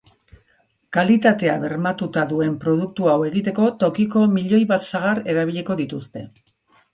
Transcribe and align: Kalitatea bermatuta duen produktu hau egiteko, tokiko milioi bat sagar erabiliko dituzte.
Kalitatea 0.95 1.57
bermatuta 1.65 2.23
duen 2.31 2.55
produktu 2.63 3.11
hau 3.11 3.19
egiteko, 3.27 3.69
tokiko 3.85 4.25
milioi 4.39 4.63
bat 4.73 4.89
sagar 4.89 5.23
erabiliko 5.35 5.77
dituzte. 5.85 6.27